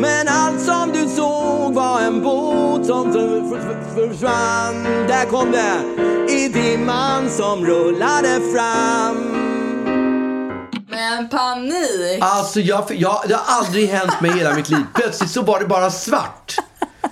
[0.00, 3.12] Men allt som du såg var en båt som
[3.94, 4.84] försvann.
[5.08, 5.82] Där kom det
[6.32, 9.31] i dimman som rullade fram
[11.32, 12.18] panik!
[12.20, 14.82] Alltså, jag, jag, det har aldrig hänt mig i hela mitt liv.
[14.94, 16.56] Plötsligt så var det bara svart.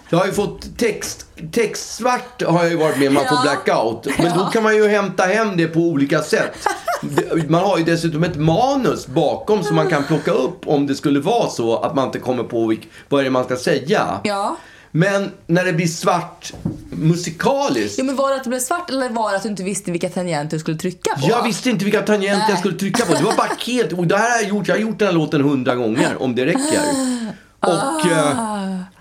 [0.09, 3.43] Jag har ju fått text, textsvart har jag ju varit med om, man får Ja.
[3.43, 4.07] blackout.
[4.19, 6.67] Men då kan man ju hämta hem det på olika sätt.
[7.49, 11.21] Man har ju dessutom ett manus bakom som man kan plocka upp om det skulle
[11.21, 12.77] vara så att man inte kommer på
[13.09, 14.21] vad är det man ska säga.
[14.25, 14.57] Ja.
[14.91, 16.53] Men när det blir svart
[16.91, 17.99] musikaliskt.
[17.99, 19.91] Jo men var det att det blev svart eller var det att du inte visste
[19.91, 21.29] vilka tangenter du skulle trycka på?
[21.29, 22.59] Jag visste inte vilka tangenter jag Nej.
[22.59, 23.15] skulle trycka på.
[23.15, 23.93] Det var bara helt...
[23.93, 24.69] Och det här har jag gjort.
[24.69, 26.81] Jag har gjort den här låten hundra gånger, om det räcker.
[27.61, 28.31] Och, eh,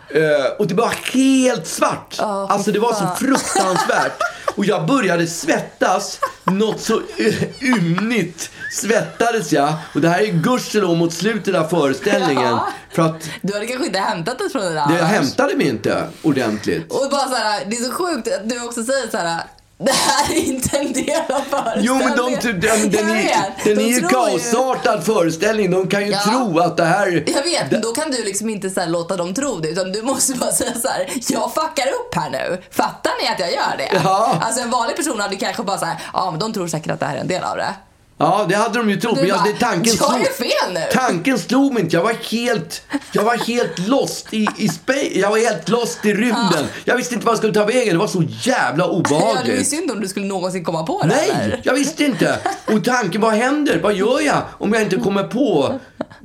[0.09, 2.15] eh, och det var helt svart.
[2.19, 4.19] Ah, fy alltså det var så fruktansvärt.
[4.55, 6.19] Och jag började svettas.
[6.43, 9.73] Något så eh, ymnigt svettades jag.
[9.93, 12.43] Och det här är gudskelov mot slutet av föreställningen.
[12.49, 12.67] Ja.
[12.91, 15.01] För att Du hade kanske inte hämtat det från det där det annars.
[15.11, 16.91] hämtade mig inte ordentligt.
[16.91, 19.41] Och bara så här, det är så sjukt att du också säger så här.
[19.81, 21.83] Det här är inte en del av föreställningen.
[21.83, 25.71] Jo men de, den, den, den, Jag är, den De är ju kaosartad föreställning.
[25.71, 26.19] De kan ju Ja.
[26.19, 27.23] tro att det här...
[27.35, 30.01] Jag vet, men då kan du liksom inte så låta dem tro det utan du
[30.01, 32.61] måste bara säga så här: jag fuckar upp här nu.
[32.71, 34.01] Fattar ni att jag gör det?
[34.03, 34.37] Ja.
[34.41, 36.99] Alltså en vanlig person hade kanske bara så här, ja men de tror säkert att
[36.99, 37.73] det här är en del av det.
[38.21, 39.15] Ja, det hade de ju trott.
[39.17, 40.79] Men jag, bara, det, tanken, jag slog, är fel nu.
[40.93, 41.95] tanken slog mig inte.
[41.95, 45.09] Jag var helt, jag var helt lost i, i space.
[45.19, 46.65] Jag var helt lost i rymden.
[46.85, 47.93] Jag visste inte vad jag skulle ta vägen.
[47.93, 49.67] Det var så jävla Ja, det obehagligt.
[49.67, 51.07] synd om du skulle någonsin komma på det.
[51.07, 51.61] Nej, eller?
[51.63, 52.39] jag visste inte.
[52.65, 53.79] Och tanken, vad händer?
[53.83, 55.79] Vad gör jag om jag inte kommer på?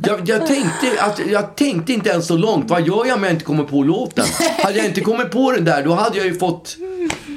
[0.06, 2.70] Jag, jag, tänkte, att, jag tänkte inte ens så långt.
[2.70, 4.24] Vad gör jag om jag inte kommer på låten?
[4.62, 6.76] Hade jag inte kommit på den där, då hade jag ju fått...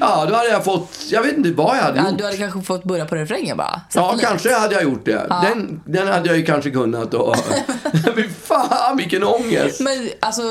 [0.02, 0.98] Ja, då hade jag fått...
[1.12, 2.18] Jag vet inte vad jag hade Ja, gjort.
[2.18, 3.82] du hade kanske fått börja på refrängen bara.
[3.94, 4.22] Ja, Satellit.
[4.48, 5.28] Kanske hade jag gjort det.
[5.30, 7.36] Den, den hade jag ju kanske kunnat då.
[8.16, 9.80] Fy fan, vilken ångest.
[9.80, 10.42] Men alltså,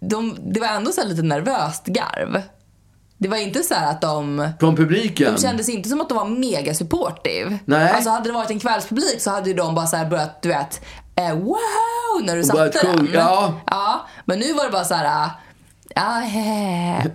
[0.00, 2.42] de, det var ändå så lite nervöst garv.
[3.18, 4.48] Det var inte så här att de...
[4.60, 5.34] Från publiken.
[5.34, 7.58] De kändes inte som att de var mega supportive.
[7.64, 7.90] Nej.
[7.90, 10.48] Alltså hade det varit en kvällspublik så hade ju de bara så här börjat, du
[10.48, 10.80] vet,
[11.16, 13.08] eh, wow när du Och satte den.
[13.14, 13.60] ja.
[13.66, 14.06] ja.
[14.24, 15.30] Men nu var det bara så här,
[15.96, 17.10] ah, ja, he.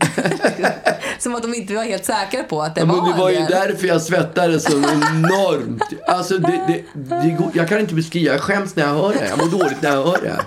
[1.20, 3.30] Som att de inte var helt säkra på att det Ja, var men det var
[3.30, 5.84] ju därför jag svettades så enormt.
[6.08, 8.34] Alltså, det, det, det, jag kan inte beskriva.
[8.34, 9.28] Jag skäms när jag hör det.
[9.30, 10.40] Jag mår dåligt när jag hör det.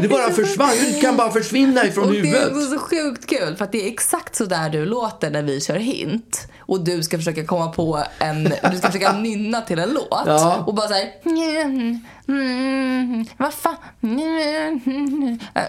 [0.00, 0.70] Det bara försvann.
[0.92, 2.52] Det kan bara försvinna ifrån Och det huvudet.
[2.56, 5.60] är så sjukt kul för att det är exakt så där du låter när vi
[5.60, 6.48] kör hint.
[6.60, 10.22] Och du ska försöka komma på en, du ska försöka nynna till en låt.
[10.26, 10.64] Ja.
[10.66, 15.62] Och bara såhär, mm, mm, vad fan, mm, äh,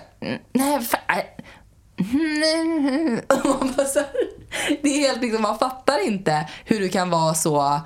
[0.53, 0.99] nej, fan,
[2.13, 3.21] mm.
[3.43, 4.07] Man bara så här,
[4.83, 7.79] det är helt liksom, man fattar inte hur du kan vara så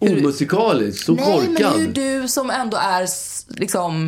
[0.00, 1.04] hur, Omusikaliskt.
[1.06, 1.72] Så Nej, korkad.
[1.72, 4.06] men hur du som ändå är s- liksom...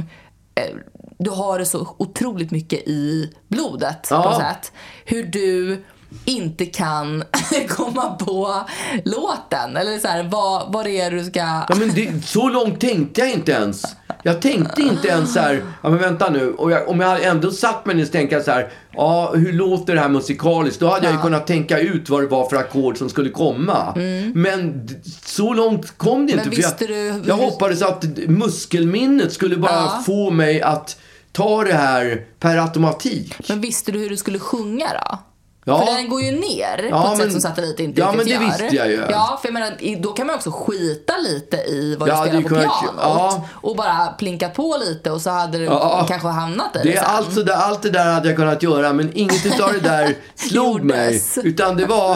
[0.54, 0.76] Eh,
[1.18, 4.24] du har det så otroligt mycket i blodet på Ja.
[4.24, 4.72] något sätt.
[5.04, 5.85] Hur du
[6.24, 7.24] inte kan
[7.68, 8.61] komma på
[9.04, 9.76] låten.
[9.76, 11.38] Eller så här, vad, vad det är du ska...
[11.40, 13.82] Ja, men det, så långt tänkte jag inte ens.
[14.24, 16.52] Jag tänkte inte ens så här, ja men vänta nu.
[16.52, 19.52] Och jag, om jag hade ändå satt mig ner och tänka så här, ja hur
[19.52, 20.80] låter det här musikaliskt?
[20.80, 23.92] Då hade jag ju kunnat tänka ut vad det var för ackord som skulle komma.
[24.35, 26.42] Men d- så långt kom det inte.
[26.42, 26.44] Mm.
[26.44, 30.02] Men för visste jag, du jag hoppades att muskelminnet skulle bara Ja.
[30.06, 30.96] få mig att
[31.32, 33.35] ta det här per automatik.
[33.48, 35.18] Men visste du hur du skulle sjunga då?
[35.64, 35.87] Ja.
[35.87, 38.18] För den går ju ner Ja, på ett men- sätt som satellit inte Ja, riktigt
[38.18, 38.59] men det gör.
[38.59, 39.03] visste jag ju.
[39.11, 42.42] Ja, för jag menar, då kan man också skita lite i vad Ja, du det
[42.42, 42.94] spelar på pianot.
[43.01, 43.44] ja.
[43.53, 46.05] Och bara plinka på lite och så hade du Ja.
[46.09, 47.05] kanske hamnat i Det är sen.
[47.11, 50.83] alltså det, allt det där hade jag kunnat göra men inget utav det där slog
[50.85, 51.22] mig.
[51.44, 52.14] Utan det var,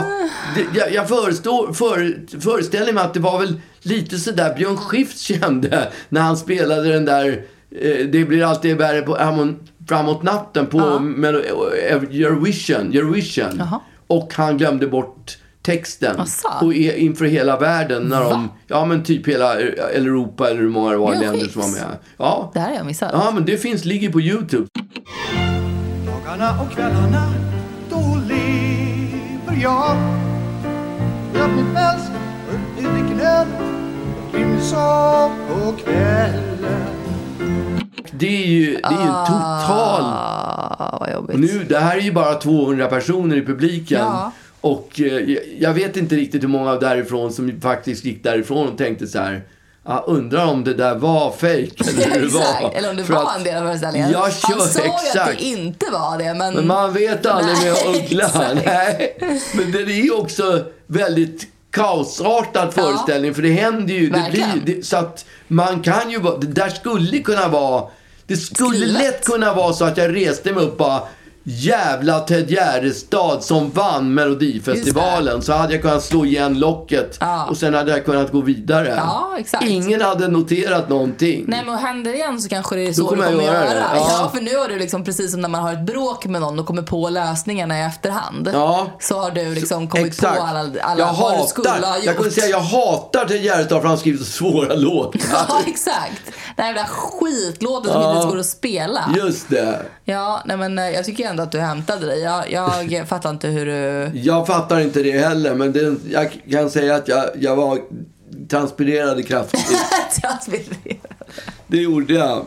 [0.55, 5.21] det, jag, jag förestår, för, föreställer mig att det var väl lite sådär Björn Skifs
[5.21, 7.43] kände när han spelade den där
[7.81, 9.17] eh, Det blir alltid värre på,
[9.88, 12.92] framåt natten på eh, Eurovision.
[12.92, 13.57] Eurovision.
[13.59, 13.81] Jaha.
[14.07, 16.20] Och han glömde bort texten.
[16.20, 16.49] Asså?
[16.62, 20.90] Och inför hela världen när de, ja men typ hela eller Europa eller hur många
[20.90, 21.99] det var Björn länder som var med.
[22.16, 22.51] Ja.
[22.55, 23.11] Det här har jag missat.
[23.12, 24.66] Ja men det finns, ligger på Youtube.
[26.07, 27.33] Dagarna och kvällarna,
[27.90, 29.96] då lever jag.
[31.35, 32.11] Röp mitt bäst,
[32.49, 33.46] och vi dricker öl.
[34.61, 36.96] Sa på kvällen
[38.18, 40.02] Det är ju, det är ju en total...
[40.05, 41.35] Ah, vad jobbigt.
[41.35, 43.98] Och nu, det här är ju bara 200 personer i publiken.
[44.00, 44.33] Ja.
[44.61, 48.79] Och eh, jag- jag vet inte riktigt hur många därifrån som faktiskt gick därifrån och
[48.79, 49.42] tänkte så här.
[49.88, 52.40] Ah, undrar om det där var fejk eller hur det var.
[52.40, 54.11] Exakt, eller om det För var att- en del av föreställningen.
[54.12, 55.38] Ja, Han kör, sa ju att exakt.
[55.38, 56.55] det inte var det, men...
[56.55, 58.24] Men man vet aldrig med Uggla.
[58.26, 58.64] exakt.
[58.66, 59.16] Nej.
[59.55, 62.83] Men det är ju också väldigt kaosartad Ja.
[62.83, 63.35] föreställning.
[63.35, 64.11] För det händer ju.
[64.11, 66.37] Det blir, det, så att man kan ju vara...
[66.37, 67.85] Det där skulle kunna vara...
[68.27, 71.03] Det skulle lätt kunna vara så att jag reste mig upp bara
[71.49, 75.43] Jävla Ted Gärdestad som vann Melodifestivalen.
[75.43, 77.45] Så hade jag kunnat slå igen locket Ja.
[77.51, 78.95] och sen hade jag kunnat gå vidare.
[78.97, 79.39] Ja.
[79.63, 81.45] Ingen hade noterat någonting.
[81.49, 83.53] Nej men händer det igen så kanske det är så Då kommer du jag kommer
[83.53, 83.75] göra göra.
[83.75, 83.87] det.
[83.95, 84.09] Ja.
[84.23, 84.31] Ja.
[84.35, 86.67] för nu har du liksom precis som när man har ett bråk med någon och
[86.67, 88.51] kommer på lösningarna i efterhand.
[88.55, 88.87] Ja.
[89.01, 90.37] Så har du liksom kommit Exakt.
[90.37, 92.05] på alla, alla jag vad du skulle ha gjort.
[92.05, 95.21] jag kunde säga jag hatar Ted Gärdestad för han skriver så svåra låtar.
[95.33, 96.23] Ja, exakt.
[96.57, 99.01] Den här jävla skitlåten som inte går att spela.
[99.17, 99.83] Just det.
[100.05, 102.20] Ja, nej men eh, jag tycker ändå att du hämtade dig.
[102.20, 102.53] Jag,
[102.90, 104.11] jag fattar inte hur du...
[104.18, 107.79] Jag fattar inte det heller, men det, jag kan säga att jag, jag var
[108.49, 109.66] transpirerade kraftigt.
[110.20, 110.96] Transpirerade.
[111.66, 112.46] Det gjorde jag.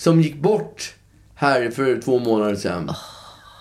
[0.00, 0.94] som gick bort
[1.34, 2.90] här för två månader sedan.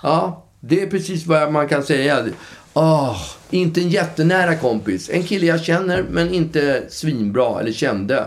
[0.04, 2.26] Ja, det är precis vad man kan säga.
[2.74, 5.10] Åh, inte en jättenära kompis.
[5.10, 7.60] En kille jag känner, men inte svinbra.
[7.60, 8.26] Eller kände.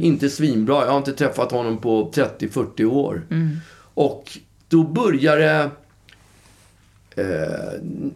[0.00, 0.84] Inte svinbra.
[0.84, 3.26] Jag har inte träffat honom på 30-40 år.
[3.94, 5.70] Och då börjar det...
[7.16, 7.24] Eh,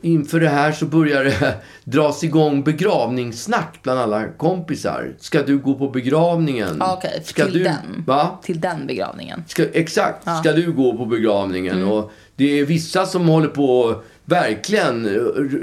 [0.02, 5.14] inför det här så börjar det dras igång begravningssnack bland alla kompisar.
[5.18, 6.82] Ska du gå på begravningen?
[6.82, 8.04] Okej, Ska till du, den.
[8.06, 8.38] Va?
[8.42, 9.44] Till den begravningen.
[9.48, 10.22] Ska, exakt.
[10.40, 11.84] Ska du gå på begravningen?
[11.84, 15.06] Och det är vissa som håller på verkligen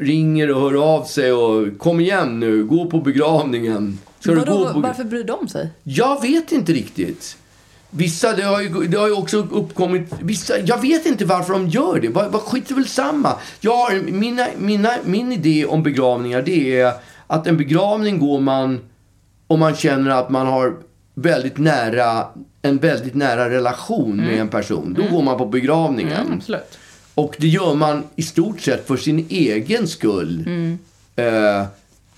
[0.02, 4.00] ringer och hör av sig och kom igen nu, gå på begravningen.
[4.20, 4.80] Ska Vadå, gå på...
[4.80, 5.70] varför bryr de sig?
[5.84, 7.38] Jag vet inte riktigt.
[7.98, 11.68] Vissa, det har ju, det har ju också uppkommit, vissa, jag vet inte varför de
[11.68, 12.10] gör det.
[12.10, 13.34] Vad, vad skit är väl samma.
[13.60, 16.94] Jag mina, mina, min idé om begravningar det är
[17.28, 18.80] att en begravning går man
[19.48, 20.74] om man känner att man har
[21.14, 22.28] väldigt nära,
[22.62, 24.96] en väldigt nära relation med en person.
[25.00, 26.34] Då går man på begravningen.
[26.34, 26.78] Absolut.
[27.16, 30.48] Och det gör man i stort sett för sin egen skull.
[31.16, 31.64] Eh,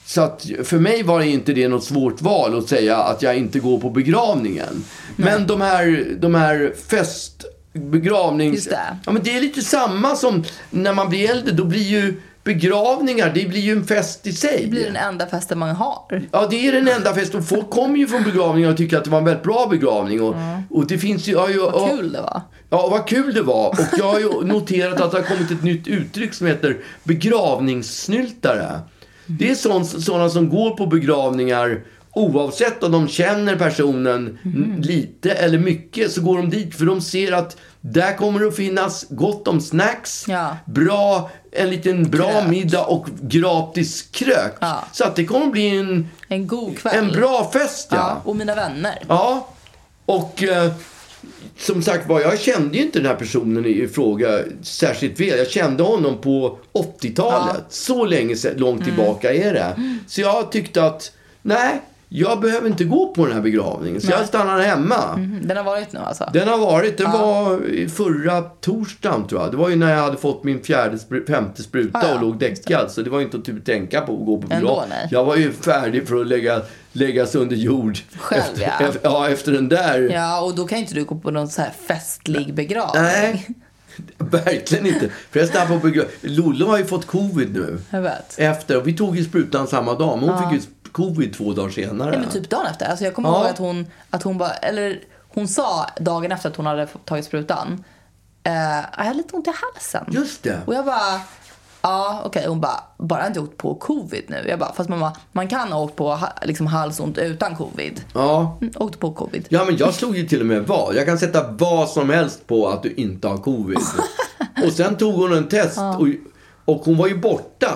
[0.08, 3.38] så att för mig var det inte det något svårt val att säga att jag
[3.38, 4.84] inte går på begravningen.
[5.15, 8.56] Men de här, de här fest begravnings...
[8.56, 8.98] Just det.
[9.06, 11.52] Ja, men det är lite samma som när man blir äldre.
[11.52, 14.62] Då blir ju begravningar, det blir ju en fest i sig.
[14.62, 16.28] Det blir den enda festen man har.
[16.32, 17.43] Ja, det är den enda festen.
[17.43, 20.22] Folk kommer ju från begravningar och tycker att det var en väldigt bra begravning.
[20.22, 20.36] Och,
[20.70, 21.32] och det finns ju...
[21.32, 22.41] Ja, ju Vad ja, kul det var.
[22.70, 23.70] Ja, vad kul det var.
[23.70, 28.80] Och jag har ju noterat att det har kommit ett nytt uttryck som heter begravningssnyltare.
[29.28, 29.56] Det är
[30.02, 34.76] sådana som går på begravningar oavsett om de känner personen Mhm.
[34.82, 38.56] lite eller mycket så går de dit för de ser att där kommer det att
[38.56, 40.58] finnas gott om snacks, Ja.
[40.66, 42.48] bra, en liten bra Krök.
[42.50, 44.56] middag och gratis krök.
[44.60, 44.84] Ja.
[44.92, 46.96] Så att det kommer att bli en, En god kväll.
[46.98, 47.88] en bra fest.
[47.92, 48.22] Ja, Ja.
[48.30, 49.00] och mina vänner.
[49.08, 49.48] Ja,
[50.06, 50.72] och eh,
[51.58, 55.38] som sagt var, jag kände ju inte den här personen i fråga särskilt väl.
[55.38, 57.63] Jag kände honom på 80-talet.
[57.70, 59.98] Så länge långt tillbaka är det.
[60.08, 61.12] Så jag tyckte att,
[61.42, 64.02] nej, jag behöver inte gå på den här begravningen.
[64.02, 65.15] Så jag stannar hemma.
[65.17, 66.30] Mhm, Den har varit nu alltså?
[66.34, 69.52] Den har varit, den var i förra torsdagen tror jag.
[69.52, 72.15] Det var ju när jag hade fått min fjärde, femte spruta Ah, ja.
[72.15, 72.91] och låg däckad.
[72.91, 74.89] Så det var inte att typ tänka på att gå på Ändå, begravning.
[74.89, 75.08] nej.
[75.12, 77.98] Jag var ju färdig för att lägga, läggas under jord.
[78.20, 78.72] Själv, efter, ja.
[78.88, 80.00] Efter, ja, efter den där.
[80.13, 83.04] Ja, och då kan inte du gå på någon så här festlig begravning.
[83.04, 83.48] Nej,
[84.17, 85.10] verkligen inte.
[85.32, 87.78] Förresten, på begra- Lollo har ju fått covid nu.
[87.89, 88.36] Jag vet.
[88.38, 90.50] Efter, och vi tog ju sprutan samma dag, men hon Ja.
[90.50, 90.67] fick ju
[90.98, 92.10] covid två dagar senare.
[92.12, 92.86] Nej, men typ dagen efter.
[92.86, 93.38] Alltså jag kommer Ja.
[93.42, 97.26] ihåg att hon, att hon bara, eller hon sa dagen efter att hon hade tagit
[97.26, 97.84] sprutan,
[98.44, 98.54] eh,
[98.98, 100.06] jag har lite ont i halsen.
[100.12, 100.60] Just det.
[100.66, 101.22] Och jag bara,
[101.82, 102.46] ja okej.
[102.48, 104.46] Hon bara, bara inte åkt på covid nu.
[104.50, 108.02] Jag bara, fast mamma, man kan ha åkt på liksom halsont utan covid.
[108.14, 108.58] Ja.
[108.62, 109.46] Mm, åkte på covid.
[109.50, 110.96] Ja, men jag slog ju till och med vad.
[110.96, 113.78] Jag kan sätta vad som helst på att du inte har covid.
[114.66, 116.08] och sen tog hon en test och,
[116.66, 117.72] och hon var ju borta.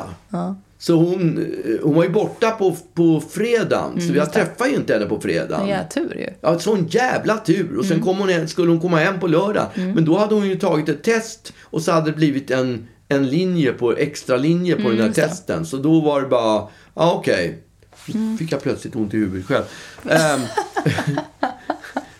[0.82, 4.02] Så hon, eh, hon var ju borta på, på fredagen.
[4.02, 5.67] så jag träffade ju inte henne på fredagen.
[5.67, 6.28] Ja, tur ju.
[6.41, 7.78] Ja, sån jävla tur.
[7.78, 8.06] Och sen Mm.
[8.06, 9.65] kom hon hem, skulle hon komma hem på lördag.
[9.76, 13.28] Men då hade hon ju tagit ett test och så hade det blivit en, en
[13.30, 15.65] linje på, extra linje på den Mm, här testen.
[15.65, 17.63] Så då var det bara, ja okej.
[18.39, 19.63] Fick jag plötsligt ont i huvudet själv.
[20.04, 20.41] Um,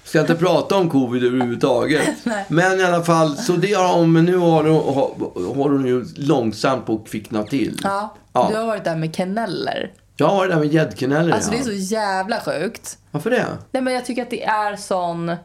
[0.04, 2.08] ska inte prata om covid överhuvudtaget.
[2.47, 5.15] Men i alla fall, så det har hon, men nu har hon, har,
[5.56, 7.80] har hon ju långsamt på att kvickna till.
[7.84, 8.48] Ja, Ja.
[8.52, 9.91] du har varit där med kaneller.
[10.15, 11.34] Jag har det där med gäddkaneller.
[11.34, 11.65] Alltså det är ja.
[11.65, 12.98] så jävla sjukt.
[13.12, 13.46] Varför det?
[13.72, 15.36] Nej men jag tycker att det är sån...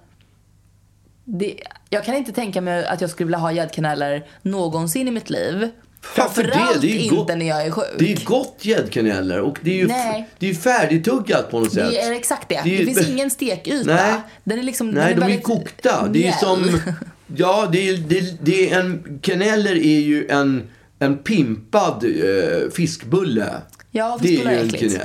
[1.24, 1.54] Det,
[1.90, 5.68] jag kan inte tänka mig att jag skulle vilja ha gäddkaneller någonsin i mitt liv.
[6.16, 6.50] Varför det?
[6.50, 7.28] Framförallt Det är ju inte gott.
[7.28, 7.84] när jag är sjuk.
[7.98, 10.28] Det är gott gäddkaneller och det är ju Nej.
[10.38, 11.90] det är färdigtuggat på något sätt.
[11.90, 12.54] Det är exakt det.
[12.54, 13.94] Det Det, är ju- finns ingen stekyta.
[13.94, 14.14] Nej.
[14.44, 16.08] Den är liksom, Nej, den de är kokta.
[16.08, 16.80] Det är som...
[17.36, 19.18] Ja, det är, det, det är en...
[19.22, 23.62] Kaneller är ju en, en pimpad eh, fiskbulle.
[23.90, 25.00] Ja, det är ju en äckligt.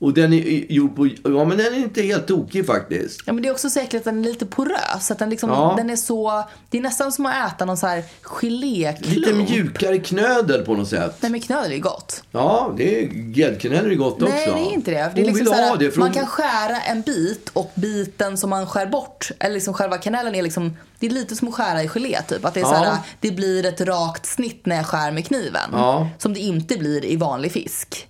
[0.00, 1.06] Och den är gjord på...
[1.06, 3.20] Ja, men den är inte helt tokig faktiskt.
[3.26, 5.10] Ja, men det är också säkert att den är lite porös.
[5.10, 5.74] Att den, liksom, Ja.
[5.76, 6.44] den är så...
[6.70, 9.16] Det är nästan som att äta någon så här geléklump.
[9.16, 11.16] Lite mjukare knödel på något sätt.
[11.20, 12.22] Nej men knödel är gott.
[12.30, 13.08] Ja, det är,
[13.38, 14.34] gäddkaneller är gott också.
[14.34, 15.12] Nej det är inte det.
[15.14, 15.96] det är liksom så här, det.
[15.96, 20.34] Man kan skära en bit och biten som man skär bort, eller liksom själva kanellen
[20.34, 22.44] är liksom, det är lite som att skära i gelé typ.
[22.44, 22.76] Att det, är så Ja.
[22.78, 25.70] här, det blir ett rakt snitt när jag skär med kniven.
[25.72, 26.08] Ja.
[26.18, 28.06] Som det inte blir i vanlig fisk.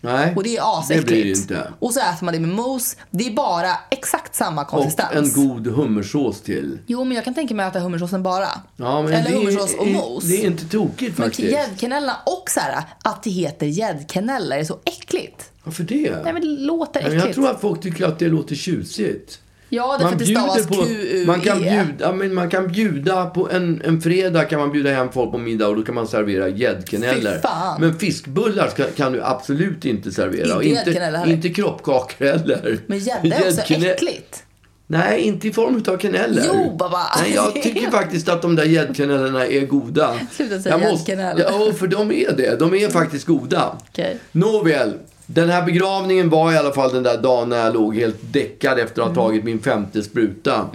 [0.00, 1.06] Nej, Och det är det asäckligt.
[1.06, 1.72] blir det inte.
[1.78, 2.96] Och så äter man det med mos.
[3.10, 5.36] Det är bara exakt samma Och konsistens.
[5.36, 6.78] en god hummersås till.
[6.86, 8.48] Jo, men jag kan tänka mig att äta hummersåsen bara.
[8.76, 10.24] Ja, men Eller det hummersås och är, mos.
[10.24, 11.52] Det är inte tokigt men faktiskt.
[11.52, 15.50] gäddkanellerna och så här, att det heter gäddkaneller är så äckligt.
[15.64, 16.20] Varför det?
[16.24, 17.26] Nej men det låter Men äckligt.
[17.26, 19.38] jag tror att folk tycker att det låter tjusigt.
[19.68, 21.26] Ja, därför att det stavas Q-U-E.
[21.26, 24.90] man kan bjuda, ja, men man kan bjuda på en, en fredag kan man bjuda
[24.90, 27.40] hem folk på middag och då kan man servera gäddkaneller.
[27.80, 30.62] Men fiskbullar ska, kan du absolut inte servera.
[30.62, 32.78] Inte inte, inte kroppkakor heller.
[32.86, 34.42] Men gädda är också äckligt.
[34.90, 36.42] Nej, inte i form av kaneller.
[36.46, 37.06] Jo, baba.
[37.22, 40.14] Nej, jag tycker faktiskt att de där gäddkanellerna är goda.
[40.32, 41.38] Sluta säga gäddkanell.
[41.38, 42.58] Ja, för de är det.
[42.58, 43.78] De är faktiskt goda.
[43.88, 44.18] Okej.
[44.32, 44.92] Nåväl.
[45.30, 48.78] Den här begravningen var i alla fall den där dagen när jag låg helt däckad
[48.78, 49.10] efter Mm.
[49.12, 50.66] att ha tagit min femte spruta.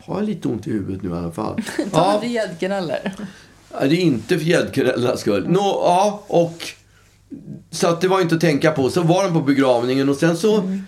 [0.00, 1.62] Har jag lite ont i huvudet nu i alla fall.
[1.92, 3.12] Ta ja, gäddkaneller.
[3.72, 5.46] Ja, det är inte för gäddkanellernas skull.
[5.48, 6.64] Nå, ja, och...
[7.70, 8.90] Så att det var inte att tänka på.
[8.90, 10.78] Så var den på begravningen och sen så...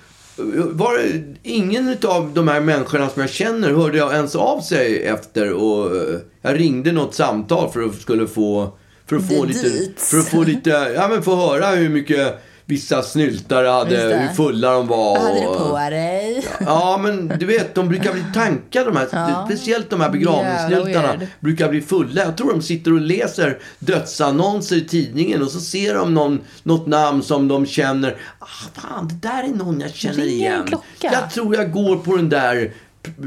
[0.71, 5.03] Var det ingen av de här människorna som jag känner hörde jag ens av sig
[5.07, 8.73] efter och eh, jag ringde något samtal för att skulle få
[9.07, 10.01] för att få lite dit.
[10.01, 14.73] för att få lite ja men få höra hur mycket vissa snyltare hade, hur fulla
[14.73, 15.19] de var.
[15.19, 16.47] Vad hade du på dig?
[16.61, 19.45] Ja, men du vet, de brukar bli tankade de här, Ja.
[19.47, 22.23] speciellt de här begravningssnyltarna brukar bli fulla.
[22.25, 26.87] Jag tror de sitter och läser dödsannonser i tidningen och så ser de någon, något
[26.87, 30.67] namn som de känner, ah, fan, det där är någon jag känner igen.
[31.01, 32.73] Jag tror jag går på den där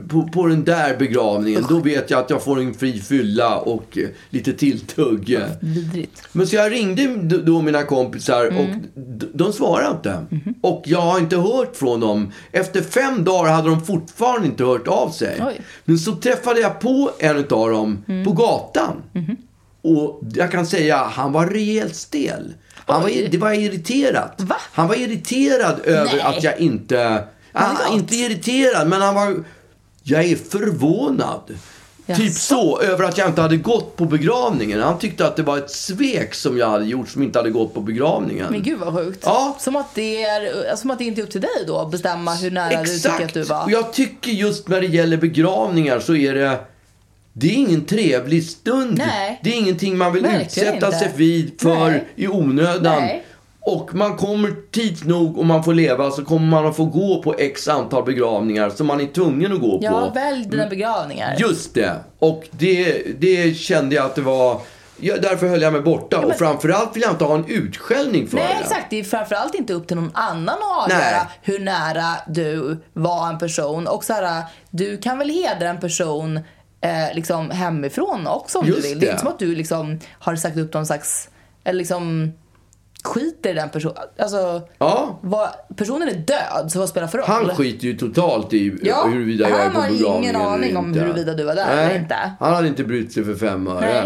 [0.09, 3.97] på, på den där begravningen, då vet jag att jag får en fri fylla och
[3.97, 5.39] eh, lite tilltugg.
[5.61, 6.21] Vidrigt.
[6.31, 10.25] Men så jag ringde då mina kompisar och d- de svarade inte.
[10.61, 12.31] Och jag har inte hört från dem.
[12.51, 15.41] Efter fem dagar hade de fortfarande inte hört av sig.
[15.47, 15.61] Oj.
[15.85, 19.01] Men så träffade jag på en av dem på gatan.
[19.81, 22.53] Och jag kan säga, han var rejält stel.
[22.75, 24.41] Han var, det var irriterat.
[24.41, 24.55] Va?
[24.71, 26.21] Han var irriterad över Nej.
[26.21, 27.23] att jag inte...
[27.53, 27.93] Gått?
[27.93, 29.35] inte irriterad, men han var...
[30.09, 31.41] Jag är förvånad.
[32.07, 32.33] Typ Jaså?
[32.33, 34.81] så, över att jag inte hade gått på begravningen.
[34.81, 37.73] Han tyckte att det var ett svek som jag hade gjort som inte hade gått
[37.73, 38.45] på begravningen.
[38.49, 39.19] Men gud vad sjukt.
[39.25, 39.57] Ja.
[39.59, 42.35] Som, att det är, som att det inte är upp till dig då att bestämma
[42.35, 43.63] hur nära du tycker att du var.
[43.63, 46.59] Och jag tycker just när det gäller begravningar så är det...
[47.33, 48.97] Det är ingen trevlig stund.
[48.97, 49.39] Nej.
[49.43, 50.99] Det är ingenting man vill Verkligen utsätta inte.
[50.99, 52.07] sig vid för Nej.
[52.15, 53.01] i onödan.
[53.01, 53.25] Nej.
[53.69, 57.21] Och man kommer tids nog och man får leva så kommer man att få gå
[57.21, 60.13] på x antal begravningar som man är tvungen att gå Ja, på.
[60.13, 61.35] välj dina begravningar.
[61.39, 61.95] Just det.
[62.19, 64.61] Och det, det kände jag att det var...
[64.99, 66.19] Ja, därför höll jag mig borta.
[66.19, 68.63] Och framförallt vill jag inte ha en utskällning för Nej, det.
[68.63, 68.85] exakt.
[68.89, 70.97] Det är framförallt inte upp till någon annan att Nej.
[70.97, 73.87] avgöra hur nära du var en person.
[73.87, 76.37] Och så här, du kan väl hedra en person
[76.81, 78.99] eh, liksom hemifrån också om Just du vill.
[78.99, 79.11] Det är det.
[79.11, 81.29] inte som att du liksom har sagt upp någon slags,
[81.63, 82.33] eller liksom
[83.03, 83.95] skiter i den personen.
[84.19, 85.19] Alltså, Ja.
[85.21, 87.27] vad, personen är död, så vad spelar för roll?
[87.27, 90.45] Han skiter ju totalt i Ja, huruvida jag är han på har ingen begravningen eller
[90.45, 90.99] aning om inte.
[90.99, 92.31] huruvida du var där Nej, eller inte.
[92.39, 94.05] Han hade inte brytt sig för fem öre.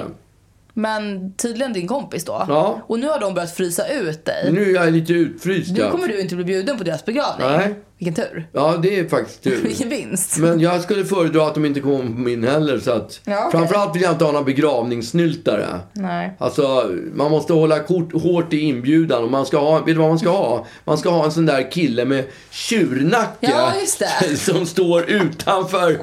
[0.74, 2.46] Men tydligen din kompis då.
[2.48, 2.82] Ja.
[2.88, 4.50] Och nu har de börjat frysa ut dig.
[4.52, 5.78] Nu är jag lite utfryst.
[5.78, 7.48] Nu kommer du inte bli bjuden på deras begravning.
[7.48, 7.76] Nej.
[8.02, 8.48] Vilken tur.
[8.54, 9.62] Ja, det är faktiskt tur.
[9.64, 10.38] Vilken vinst.
[10.38, 12.80] Men jag skulle föredra att de inte kom på min heller.
[12.80, 13.60] Så att, Ja, okej.
[13.60, 15.80] Framförallt vill jag inte ha några begravningssnyltare.
[15.94, 16.36] Nej.
[16.40, 19.24] Alltså, man måste hålla kort, hårt i inbjudan.
[19.24, 20.68] Och man ska ha, vet du vad man ska ha?
[20.84, 23.38] Man ska ha en sån där kille med tjurnacke.
[23.40, 24.38] Ja, just det.
[24.38, 26.00] Som står utanför,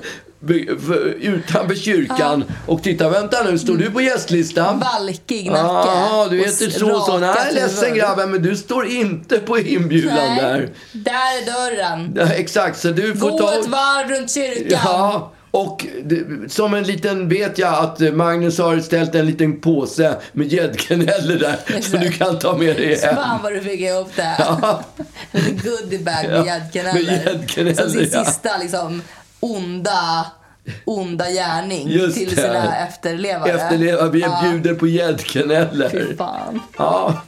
[1.21, 4.79] utanför kyrkan och tittar, vänta nu, står du på gästlistan?
[4.99, 5.59] Valkig nacke.
[5.67, 7.19] Jaha, du och heter så så.
[7.19, 8.01] rakat Nej, ledsen huvud.
[8.03, 10.71] grabben, men du står inte på inbjudan Nej, där.
[10.93, 12.13] där är dörren.
[12.17, 13.59] Ja, exakt, så du får Gå ta...
[13.61, 14.81] ett varv runt kyrkan.
[14.85, 15.87] Ja, och
[16.49, 21.81] som en liten vet jag att Magnus har ställt en liten påse med gäddkaneller där
[21.81, 23.17] som du kan ta med dig hem.
[23.17, 24.37] Fan vad du fick ihop det.
[24.39, 24.83] Ja.
[25.33, 26.93] En goodiebag Ja, med gäddkaneller.
[26.95, 28.25] med gäddkaneller, Som sin ja.
[28.25, 29.03] sista liksom
[29.41, 30.27] onda,
[30.85, 32.43] onda gärning Just till det.
[32.43, 33.53] sina efterlevare.
[33.53, 34.41] Efterleva, vi Ja.
[34.43, 36.17] bjuder på Fy gäddkaneller.
[36.19, 36.61] fan.
[36.79, 37.23] Ja.